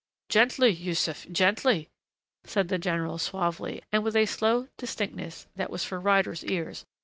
"Gently, 0.29 0.69
Yussuf, 0.71 1.27
gently," 1.31 1.87
said 2.43 2.69
the 2.69 2.79
general, 2.79 3.19
suavely 3.19 3.83
and 3.91 4.03
with 4.03 4.15
a 4.15 4.25
slow 4.25 4.67
distinctness 4.79 5.45
that 5.55 5.69
was 5.69 5.83
for 5.83 5.99
Ryder's 5.99 6.43
ears. 6.43 6.87